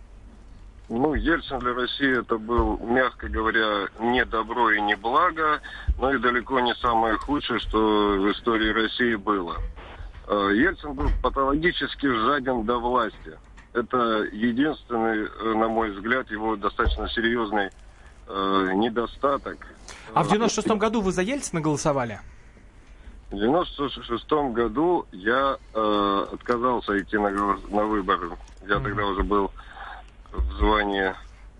[0.95, 5.59] Ну, Ельцин для России это был, мягко говоря, не добро и не благо,
[5.97, 9.55] но и далеко не самое худшее, что в истории России было.
[10.27, 13.39] Э, Ельцин был патологически жаден до власти.
[13.73, 13.97] Это
[14.31, 17.71] единственный, э, на мой взгляд, его достаточно серьезный
[18.27, 19.65] э, недостаток.
[20.13, 22.19] А в 96 году вы за Ельцина голосовали?
[23.31, 28.29] В 96 году я э, отказался идти на, на выборы.
[28.67, 29.49] Я тогда уже был
[30.33, 31.13] в звании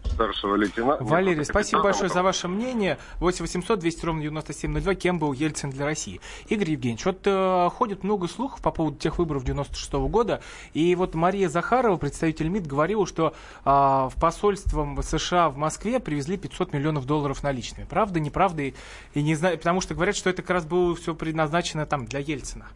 [0.05, 1.03] старшего лейтенанта.
[1.03, 2.97] Валерий, Нет, спасибо большое за ваше мнение.
[3.19, 4.95] 8 800 200 ровно 9702.
[4.95, 6.21] Кем был Ельцин для России?
[6.49, 10.41] Игорь Евгеньевич, вот э, ходит много слухов по поводу тех выборов 96 года.
[10.73, 13.33] И вот Мария Захарова, представитель МИД, говорила, что
[13.65, 17.85] э, в посольством США в Москве привезли 500 миллионов долларов наличными.
[17.89, 18.63] Правда, неправда?
[18.63, 18.73] И,
[19.13, 22.19] и не знаю, потому что говорят, что это как раз было все предназначено там для
[22.19, 22.67] Ельцина.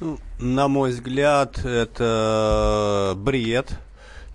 [0.00, 3.78] Ну, на мой взгляд, это бред.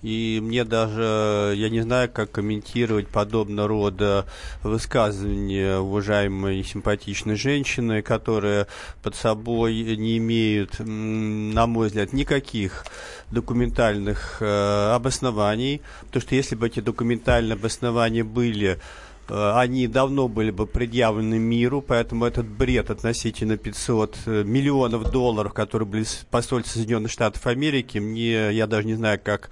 [0.03, 4.25] И мне даже, я не знаю, как комментировать подобного рода
[4.61, 8.67] высказывания уважаемой симпатичной женщины, которые
[9.01, 12.85] под собой не имеют, на мой взгляд, никаких
[13.31, 15.81] документальных э, обоснований.
[16.07, 18.79] Потому что если бы эти документальные обоснования были,
[19.29, 25.87] они давно были бы предъявлены миру, поэтому этот бред относительно 500 э, миллионов долларов, которые
[25.87, 29.49] были с посольства Соединенных Штатов Америки, мне, я даже не знаю, как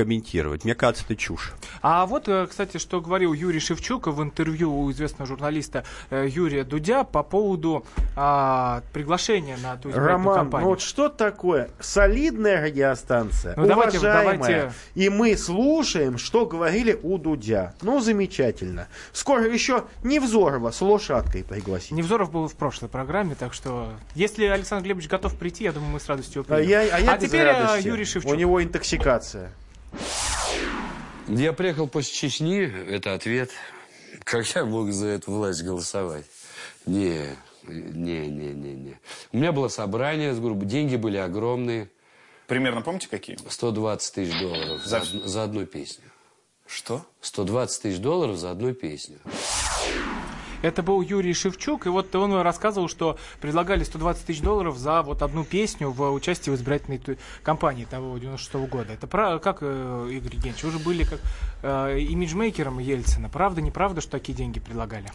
[0.00, 0.64] комментировать.
[0.64, 1.52] Мне кажется, это чушь.
[1.82, 6.64] А вот, э, кстати, что говорил Юрий Шевчук в интервью у известного журналиста э, Юрия
[6.64, 7.84] Дудя по поводу
[8.16, 10.64] а, приглашения на ту Роман, кампанию.
[10.64, 16.98] ну вот что такое солидная радиостанция, Ну, давайте- уважаемая, давайте- и мы слушаем, что говорили
[17.02, 17.74] у Дудя.
[17.82, 18.88] Ну, замечательно.
[19.12, 21.90] Скоро еще Невзорова с лошадкой пригласить.
[21.90, 26.00] Невзоров был в прошлой программе, так что если Александр Глебович готов прийти, я думаю, мы
[26.00, 26.70] с радостью его А примем.
[26.70, 27.86] я, а я без теперь э, радости.
[27.86, 28.32] Юрий Шевчук.
[28.32, 29.50] У него интоксикация.
[31.28, 33.50] Я приехал после Чечни, это ответ.
[34.24, 36.26] Как я мог за эту власть голосовать?
[36.86, 38.98] Не, не, не, не, не.
[39.32, 41.88] У меня было собрание с группой, деньги были огромные.
[42.46, 43.38] Примерно помните какие?
[43.48, 46.04] 120 тысяч долларов за, За- за одну песню.
[46.66, 47.04] Что?
[47.20, 49.18] 120 тысяч долларов за одну песню.
[50.62, 55.22] Это был Юрий Шевчук, и вот он рассказывал, что предлагали 120 тысяч долларов за вот
[55.22, 57.00] одну песню в участии в избирательной
[57.42, 58.92] кампании того 96 года.
[58.92, 61.20] Это про как, э, Игорь Евгеньевич, вы же были как
[61.62, 63.28] э, имиджмейкером Ельцина.
[63.28, 65.06] Правда, неправда, что такие деньги предлагали?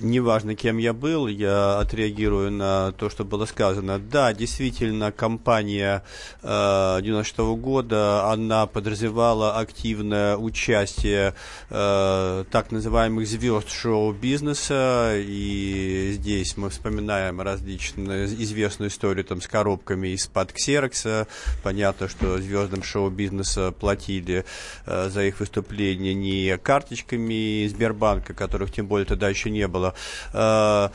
[0.00, 3.98] Неважно, кем я был, я отреагирую на то, что было сказано.
[3.98, 6.04] Да, действительно, кампания
[6.42, 11.34] э, 96 года, она подразумевала активное участие
[11.68, 20.08] э, так называемых звезд шоу-бизнеса, и здесь мы вспоминаем различные известную историю там, с коробками
[20.08, 21.26] из-под ксерокса.
[21.62, 24.44] Понятно, что звездам шоу-бизнеса платили
[24.86, 29.94] э, за их выступления не карточками Сбербанка, которых тем более тогда еще не было.
[30.32, 30.88] Э,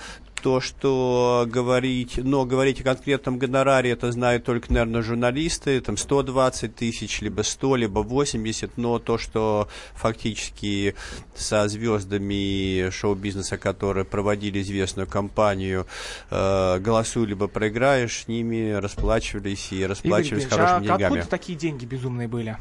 [0.44, 6.76] то, что говорить, но говорить о конкретном гонораре, это знают только, наверное, журналисты, там 120
[6.76, 10.96] тысяч, либо 100, либо 80, но то, что фактически
[11.34, 15.88] со звездами шоу-бизнеса, которые проводили известную кампанию,
[16.30, 21.20] э, голосуй, либо проиграешь, с ними расплачивались и Игорь расплачивались Евгеньевич, хорошими а деньгами.
[21.20, 22.58] откуда такие деньги безумные были?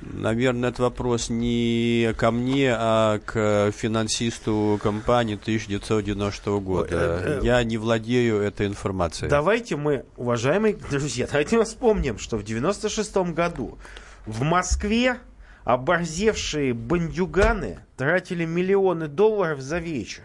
[0.00, 6.88] Наверное, это вопрос не ко мне, а к финансисту компании 1990 года.
[6.90, 7.44] э, э.
[7.44, 9.30] Я не владею этой информацией.
[9.30, 13.78] Давайте мы, уважаемые друзья, давайте мы вспомним, что в 96 году
[14.24, 15.18] в Москве
[15.64, 20.22] оборзевшие бандюганы тратили миллионы долларов за вечер.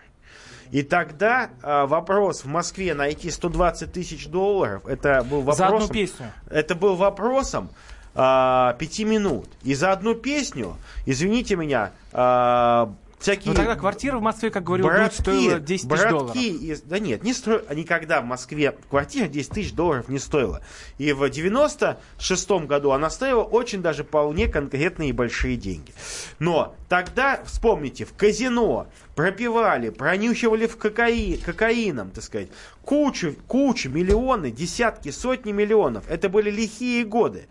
[0.72, 5.68] И тогда а, вопрос в Москве найти 120 тысяч долларов, это был вопросом...
[5.70, 6.32] За одну песню.
[6.50, 7.70] Это был вопросом
[8.16, 9.50] а, пяти минут.
[9.64, 12.92] И за одну песню, извините меня, а,
[13.26, 13.52] всякие...
[13.52, 16.36] Но тогда квартира в Москве, как говорил Братки, стоила 10 тысяч долларов.
[16.36, 17.62] из- да нет, не сто...
[17.74, 20.62] никогда в Москве квартира 10 тысяч долларов не стоила.
[21.00, 25.92] И в 96 году она стоила очень даже вполне конкретные большие деньги.
[26.38, 31.38] Но тогда, вспомните, в казино пропивали, пронюхивали в кокаи...
[31.38, 32.50] кокаином, так сказать,
[32.84, 36.04] кучу, кучу, миллионы, десятки, сотни миллионов.
[36.10, 37.48] Это были лихие годы.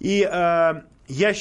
[0.00, 0.74] И э,
[1.08, 1.34] я...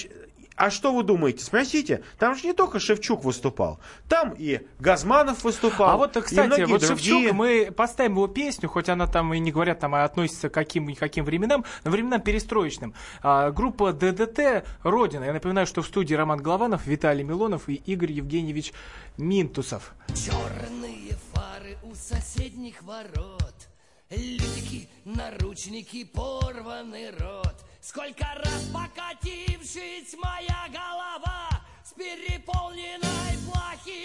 [0.56, 1.44] А что вы думаете?
[1.44, 5.90] Спросите, там же не только Шевчук выступал, там и Газманов выступал.
[5.90, 7.22] А вот, и кстати, многие вот другие.
[7.22, 10.54] Шевчук, мы поставим его песню, хоть она там и не говорят, там а относится к
[10.54, 12.94] каким, каким временам, но временам перестроечным.
[13.22, 15.26] А, группа ДДТ «Родина».
[15.26, 18.74] Я напоминаю, что в студии Роман Голованов, Виталий Милонов и Игорь Евгеньевич
[19.18, 19.94] Минтусов.
[20.10, 23.54] Черные фары у соседних ворот
[24.10, 27.56] Лютики, наручники, порванный рот.
[27.82, 31.50] Сколько раз покатившись моя голова
[31.84, 34.03] С переполненной плахи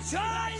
[0.00, 0.59] choice.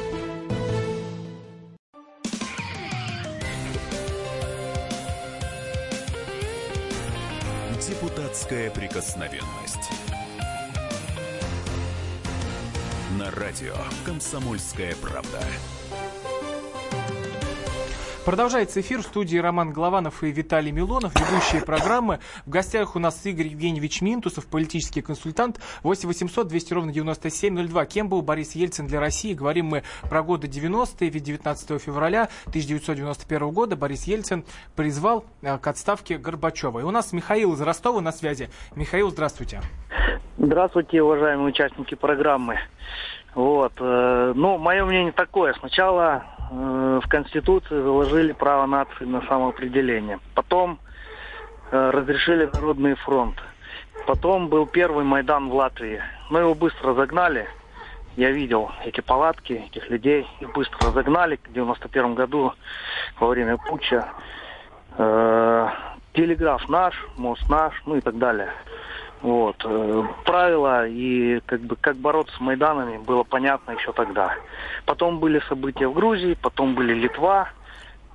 [8.51, 9.89] Депутатская прикосновенность.
[13.17, 13.75] На радио
[14.05, 15.39] «Комсомольская правда».
[18.23, 22.19] Продолжается эфир в студии Роман Голованов и Виталий Милонов, ведущие программы.
[22.45, 25.59] В гостях у нас Игорь Евгеньевич Минтусов, политический консультант.
[25.81, 27.85] 8 800 200 ровно 9702.
[27.87, 29.33] Кем был Борис Ельцин для России?
[29.33, 34.45] Говорим мы про годы 90-е, ведь 19 февраля 1991 года Борис Ельцин
[34.75, 36.81] призвал э, к отставке Горбачева.
[36.81, 38.49] И у нас Михаил из Ростова на связи.
[38.75, 39.61] Михаил, здравствуйте.
[40.37, 42.59] Здравствуйте, уважаемые участники программы.
[43.33, 45.53] Вот, э, ну, мое мнение такое.
[45.53, 50.19] Сначала в Конституции заложили право нации на самоопределение.
[50.35, 50.79] Потом
[51.71, 53.41] э, разрешили Народный фронт.
[54.05, 56.01] Потом был первый Майдан в Латвии.
[56.29, 57.47] Но его быстро загнали.
[58.17, 60.27] Я видел эти палатки, этих людей.
[60.41, 62.53] Их быстро загнали в 91 году
[63.17, 64.09] во время путча.
[64.97, 65.69] Э,
[66.13, 68.49] телеграф наш, мост наш, ну и так далее.
[69.21, 69.55] Вот.
[69.63, 74.33] э, Правила и как бы как бороться с Майданами было понятно еще тогда.
[74.85, 77.49] Потом были события в Грузии, потом были Литва,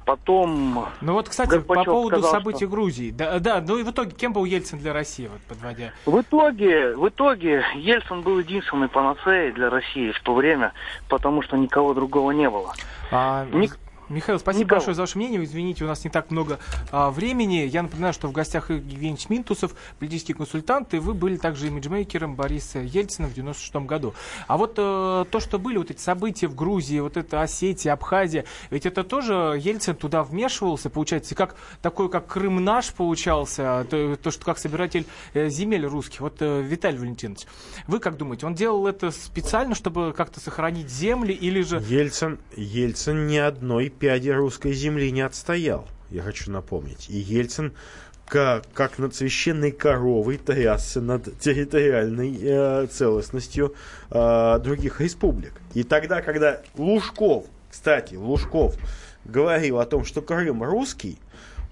[0.05, 0.87] потом...
[1.01, 3.11] Ну вот, кстати, Горбачев по поводу сказал, событий что- Грузии.
[3.11, 5.93] Да, да, ну и в итоге, кем был Ельцин для России, вот подводя?
[6.07, 10.73] В итоге, в итоге Ельцин был единственной панацеей для России в то время,
[11.09, 12.73] потому что никого другого не было.
[13.13, 13.79] А, Ник-
[14.09, 14.79] Михаил, спасибо Никого.
[14.79, 15.43] большое за ваше мнение.
[15.43, 16.61] Извините, у нас не так много
[16.93, 17.67] а, времени.
[17.67, 22.79] Я напоминаю, что в гостях Евгеньевич Минтусов, политический консультант, и вы были также имиджмейкером Бориса
[22.79, 24.15] Ельцина в 96 году.
[24.47, 28.45] А вот э, то, что были вот эти события в Грузии, вот это Осетия, Абхазия,
[28.71, 34.31] ведь это тоже Ельцин туда вмешивался, получается, как такой, как Крым наш получался, то, то,
[34.31, 36.21] что как собиратель э, земель русских.
[36.21, 37.47] Вот, э, Виталий Валентинович,
[37.89, 41.83] вы как думаете, он делал это специально, чтобы как-то сохранить земли, или же...
[41.89, 47.09] Ельцин, Ельцин ни одной пяди русской земли не отстоял, я хочу напомнить.
[47.09, 47.73] И Ельцин
[48.27, 53.75] как, как над священной коровой трясся над территориальной э, целостностью
[54.11, 55.53] э, других республик.
[55.75, 58.77] И тогда, когда Лужков, кстати, Лужков
[59.25, 61.19] говорил о том, что Крым русский,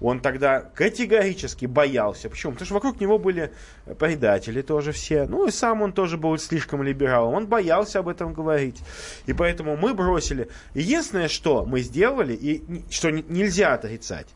[0.01, 2.29] он тогда категорически боялся.
[2.29, 2.53] Почему?
[2.53, 3.51] Потому что вокруг него были
[3.99, 5.25] предатели тоже все.
[5.25, 7.33] Ну и сам он тоже был слишком либералом.
[7.33, 8.81] Он боялся об этом говорить.
[9.25, 10.49] И поэтому мы бросили.
[10.73, 14.27] Единственное, что мы сделали, и что нельзя отрицать,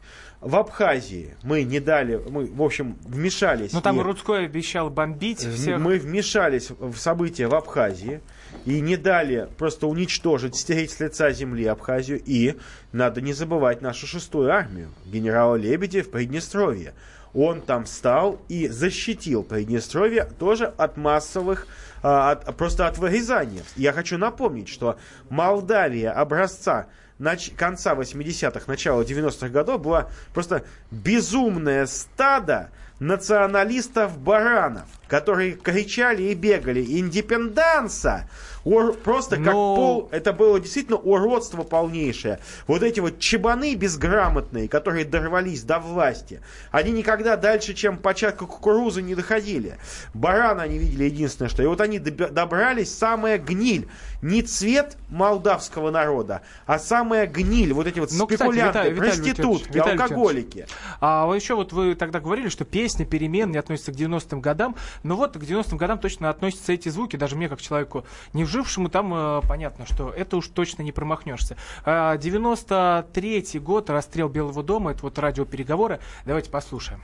[0.42, 3.74] в Абхазии мы не дали, мы, в общем, вмешались.
[3.74, 5.80] Ну там и- Рудской обещал бомбить в- всех.
[5.80, 8.22] Мы вмешались в события в Абхазии
[8.66, 12.22] и не дали просто уничтожить, стереть с лица земли Абхазию.
[12.26, 12.58] И
[12.92, 16.94] надо не забывать нашу шестую армию, генерала Лебедя в Приднестровье.
[17.34, 21.68] Он там встал и защитил Приднестровье тоже от массовых,
[22.02, 23.62] а, от- просто от вырезания.
[23.76, 24.98] Я хочу напомнить, что
[25.30, 26.88] Молдавия образца
[27.20, 36.82] нач- конца 80-х, начала 90-х годов была просто безумное стадо националистов-баранов, которые кричали и бегали
[37.00, 38.30] «Индепенданса!»
[38.66, 40.10] Ур- Просто как Но- пол...
[40.12, 42.40] Это было действительно уродство полнейшее.
[42.68, 49.02] Вот эти вот чебаны безграмотные, которые дорвались до власти, они никогда дальше, чем початку кукурузы
[49.02, 49.78] не доходили.
[50.14, 51.64] Барана они видели единственное, что.
[51.64, 53.88] И вот они доб- добрались, самая гниль.
[54.22, 57.72] Не цвет молдавского народа, а самая гниль.
[57.72, 60.68] Вот эти вот Ну, кстати, спекулянты, Виталий- Виталий проститутки, Виталий алкоголики.
[61.00, 64.76] А вот еще вот вы тогда говорили, что песня перемен не относится к 90-м годам.
[65.04, 67.16] Но вот к 90-м годам точно относятся эти звуки.
[67.16, 71.58] Даже мне, как человеку не вжившему, там э, понятно, что это уж точно не промахнешься.
[71.86, 76.00] А, 93-й год, расстрел Белого дома, это вот радиопереговоры.
[76.26, 77.02] Давайте послушаем.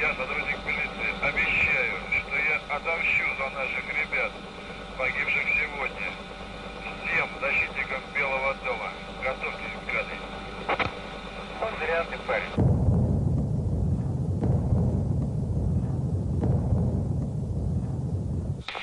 [0.00, 4.32] Я, сотрудник полиции, обещаю, что я отомщу за наших ребят,
[4.98, 6.10] погибших сегодня.
[7.06, 8.90] Всем защитникам Белого дома.
[9.22, 10.16] Готовьтесь, гады.
[11.62, 12.76] Он зря ты парень.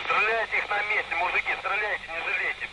[0.06, 2.66] Стреляйте их на месте, мужики, стреляйте, не жалейте.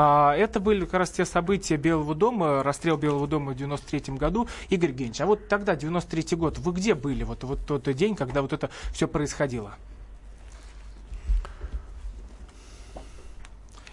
[0.00, 4.46] А, это были как раз те события Белого дома, расстрел Белого дома в 93 году.
[4.68, 7.24] Игорь Евгеньевич, а вот тогда, 93 год, вы где были?
[7.24, 9.74] Вот, вот тот день, когда вот это все происходило?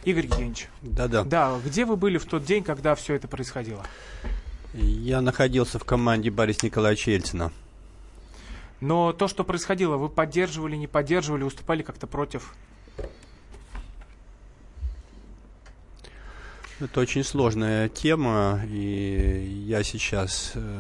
[0.03, 0.69] Игорь Евгеньевич.
[0.83, 1.23] Да-да.
[1.23, 3.83] Да, где вы были в тот день, когда все это происходило?
[4.75, 7.51] Я находился в команде Бориса Николаевича Ельцина.
[8.79, 12.53] Но то, что происходило, вы поддерживали, не поддерживали, уступали как-то против?
[16.81, 20.79] Это очень сложная тема, и я сейчас э,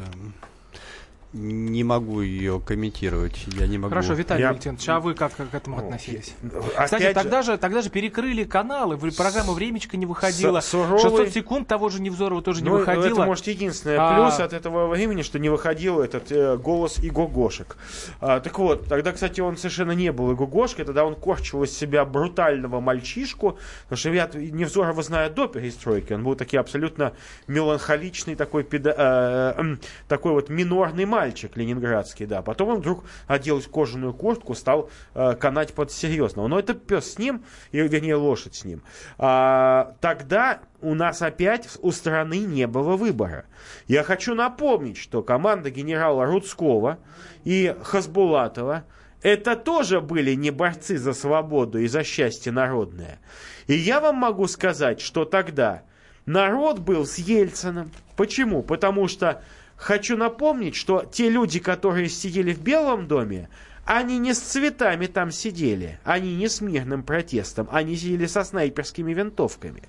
[1.35, 3.35] не могу ее комментировать.
[3.59, 3.89] Я не могу.
[3.89, 6.33] Хорошо, Виталий Я- Валентинович, а вы как к этому относились?
[6.75, 10.99] Опять Кстати, же- тогда же, тогда же перекрыли каналы, программа «Времечко» не выходила, С- суровый-
[11.01, 13.05] 600 секунд того же Невзорова тоже не Ну, выходила.
[13.19, 17.75] Это, может, единственный А- плюс от этого времени, что не выходил этот э, голос Игогошек.
[18.21, 22.05] А, так вот, тогда, кстати, он совершенно не был Игогошкой, тогда он корчил из себя
[22.05, 27.11] брутального мальчишку, потому что ребят Невзорова знают до перестройки, он был такой абсолютно
[27.47, 31.24] меланхоличный, такой, педа- э, м, такой вот минорный мальчик
[31.55, 32.41] ленинградский, да.
[32.41, 36.47] Потом он вдруг одел кожаную куртку, стал э, канать под серьезного.
[36.47, 38.81] Но это пес с ним, и, вернее, лошадь с ним.
[39.17, 43.45] А, тогда у нас опять у страны не было выбора.
[43.87, 46.99] Я хочу напомнить, что команда генерала Рудского
[47.43, 48.83] и Хасбулатова
[49.25, 53.19] это тоже были не борцы за свободу и за счастье народное.
[53.65, 55.81] И я вам могу сказать, что тогда
[56.27, 57.91] народ был с Ельциным.
[58.15, 58.61] Почему?
[58.61, 59.41] Потому что
[59.77, 63.49] хочу напомнить, что те люди, которые сидели в Белом доме,
[63.85, 69.13] они не с цветами там сидели, они не с мирным протестом, они сидели со снайперскими
[69.13, 69.83] винтовками.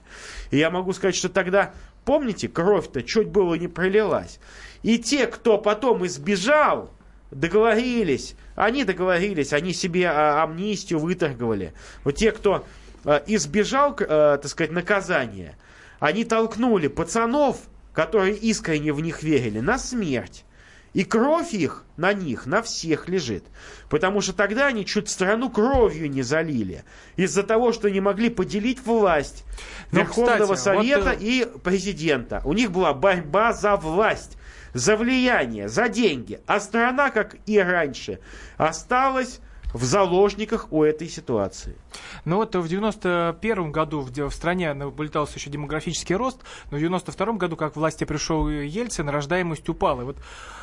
[0.51, 1.73] И я могу сказать, что тогда,
[2.05, 4.39] помните, кровь-то чуть было не пролилась.
[4.83, 6.91] И те, кто потом избежал,
[7.31, 11.73] договорились, они договорились, они себе а, амнистию выторговали.
[12.05, 12.67] Вот те, кто
[13.05, 15.57] а, избежал, а, так сказать, наказания,
[16.01, 17.61] они толкнули пацанов,
[17.97, 20.45] которые искренне в них верили, на смерть.
[20.93, 23.45] И кровь их на них, на всех лежит.
[23.89, 26.85] Потому что тогда они чуть страну кровью не залили.
[27.17, 29.45] Из-за того, что не могли поделить власть
[29.93, 32.43] Но, Верховного кстати, вот, Совета э, и президента.
[32.45, 34.37] У них была борьба за власть,
[34.75, 36.41] за влияние, за деньги.
[36.47, 38.21] А страна, как и раньше,
[38.59, 39.41] осталась
[39.73, 41.77] в заложниках у этой ситуации.
[42.25, 46.39] Ну вот в 91 году в, в стране наблюдался еще демографический рост,
[46.71, 50.03] но в 92 году, как власти пришел Ельцин, рождаемость упала.
[50.03, 50.17] И вот,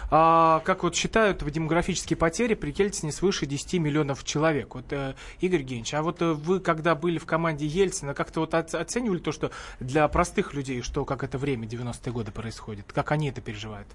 [0.10, 4.76] а, как вот считают, в демографические потери при Ельцине свыше 10 миллионов человек.
[4.76, 8.54] Вот, э, Игорь Евгеньевич, а вот э, вы, когда были в команде Ельцина, как-то вот
[8.54, 13.12] оц- оценивали то, что для простых людей, что как это время 90-е годы происходит, как
[13.12, 13.88] они это переживают?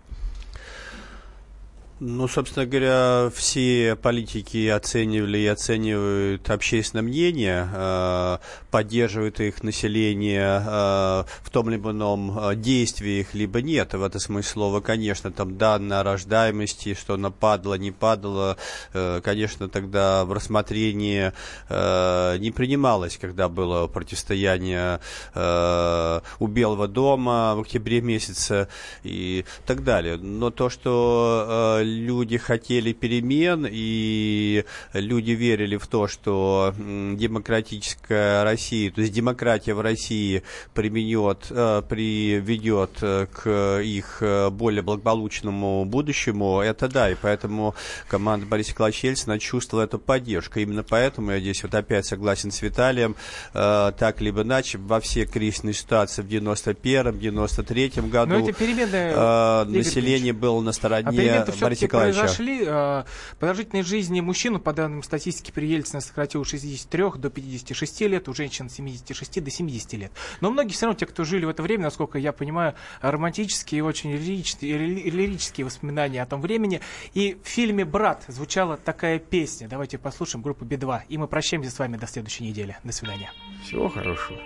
[2.00, 8.38] Ну, собственно говоря, все политики оценивали и оценивают общественное мнение, э,
[8.70, 13.94] поддерживает их население э, в том либо ином э, действии их, либо нет.
[13.94, 18.56] В этом смысле слова, конечно, там данные о рождаемости, что она падала, не падала,
[18.92, 21.32] конечно, тогда в рассмотрении
[21.68, 25.00] не принималось, когда было противостояние
[25.34, 28.68] у Белого дома в октябре месяце
[29.02, 30.16] и так далее.
[30.16, 39.00] Но то, что люди хотели перемен и люди верили в то, что демократическая Россия, то
[39.00, 40.42] есть демократия в России
[40.74, 47.74] применет, э, приведет э, к их э, более благополучному будущему, это да, и поэтому
[48.08, 50.58] команда Бориса Николаевича Ельцина чувствовала эту поддержку.
[50.58, 53.16] Именно поэтому я здесь вот опять согласен с Виталием,
[53.52, 60.32] так либо иначе, во все кризисные ситуации в 91-м, 93-м году Но эти перемены, население
[60.32, 62.20] было на А стороне перемены Бориса все-таки Николаевича.
[62.20, 62.62] произошли.
[62.66, 63.04] Э,
[63.38, 68.34] Продолжительность жизни мужчин, по данным статистики, при Ельцине сократилась с 63 до 56 лет, у
[68.34, 70.12] женщин с 76 до 70 лет.
[70.40, 73.82] Но многие все равно, те, кто жили в это время, насколько я понимаю, романтические и
[73.82, 76.80] очень лирические, ли- лирические воспоминания о том времени.
[77.14, 79.68] И в фильме «Брат» звучала такая песня.
[79.68, 81.02] Давайте послушаем группу Би-2.
[81.08, 82.76] И мы прощаемся с вами до следующей недели.
[82.84, 83.32] До свидания.
[83.64, 84.38] Всего хорошего.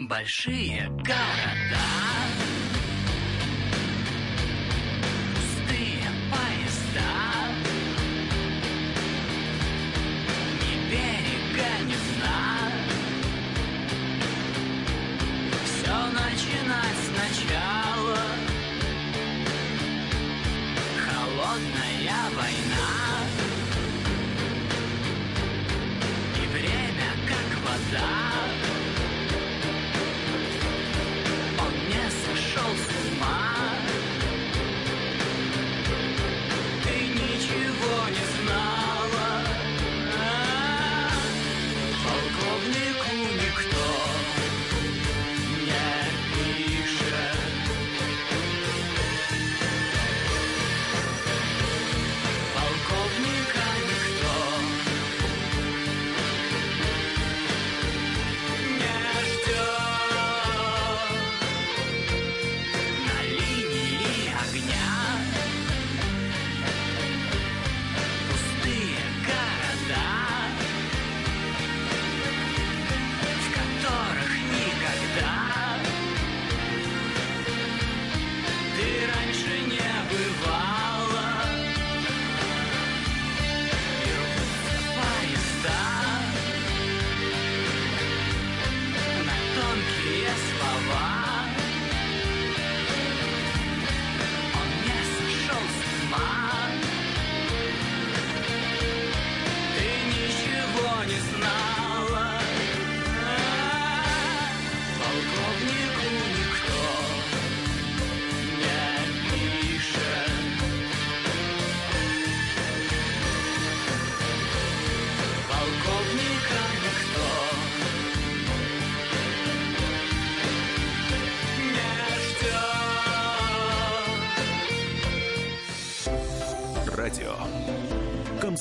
[0.00, 2.29] Большие города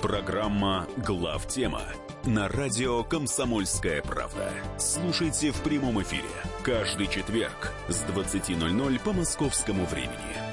[0.00, 1.82] Программа «Главтема»
[2.24, 4.50] на радио «Комсомольская правда».
[4.78, 6.28] Слушайте в прямом эфире
[6.62, 10.51] каждый четверг с 20.00 по московскому времени.